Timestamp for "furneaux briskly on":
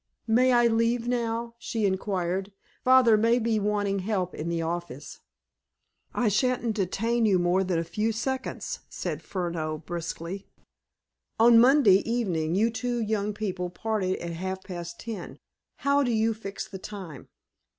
9.21-11.59